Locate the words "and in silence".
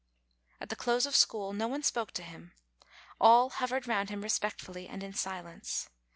4.87-5.91